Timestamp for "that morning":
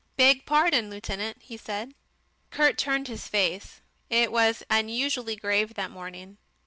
5.75-6.39